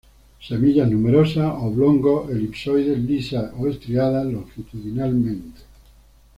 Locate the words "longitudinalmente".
4.33-5.61